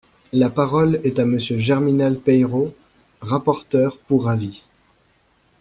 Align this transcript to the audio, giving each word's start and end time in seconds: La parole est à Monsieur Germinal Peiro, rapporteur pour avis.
La 0.33 0.49
parole 0.49 0.99
est 1.03 1.19
à 1.19 1.25
Monsieur 1.25 1.59
Germinal 1.59 2.17
Peiro, 2.17 2.73
rapporteur 3.21 3.97
pour 4.07 4.29
avis. 4.31 4.63